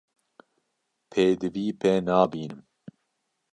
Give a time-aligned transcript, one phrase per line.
[1.09, 2.55] Pêdivî pê nabînim.